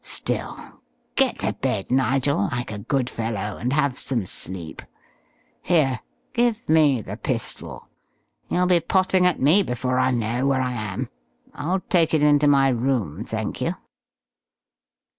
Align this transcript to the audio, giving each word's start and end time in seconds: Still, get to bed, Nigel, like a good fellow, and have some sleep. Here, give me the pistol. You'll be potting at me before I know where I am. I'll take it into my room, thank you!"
Still, 0.03 0.81
get 1.15 1.37
to 1.37 1.53
bed, 1.53 1.91
Nigel, 1.91 2.49
like 2.51 2.71
a 2.71 2.79
good 2.79 3.07
fellow, 3.07 3.57
and 3.57 3.71
have 3.71 3.99
some 3.99 4.25
sleep. 4.25 4.81
Here, 5.61 5.99
give 6.33 6.67
me 6.67 7.01
the 7.03 7.17
pistol. 7.17 7.87
You'll 8.49 8.65
be 8.65 8.79
potting 8.79 9.27
at 9.27 9.39
me 9.39 9.61
before 9.61 9.99
I 9.99 10.09
know 10.09 10.47
where 10.47 10.61
I 10.63 10.71
am. 10.71 11.09
I'll 11.53 11.81
take 11.81 12.15
it 12.15 12.23
into 12.23 12.47
my 12.47 12.69
room, 12.69 13.23
thank 13.25 13.61
you!" 13.61 13.75